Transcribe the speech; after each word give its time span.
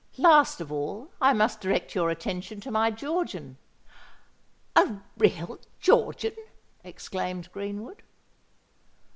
Last 0.17 0.59
of 0.59 0.71
all 0.71 1.11
I 1.21 1.31
must 1.31 1.61
direct 1.61 1.93
your 1.93 2.09
attention 2.09 2.59
to 2.61 2.71
my 2.71 2.89
Georgian—" 2.89 3.57
"A 4.75 4.97
real 5.15 5.59
Georgian?" 5.79 6.33
exclaimed 6.83 7.51
Greenwood. 7.51 8.01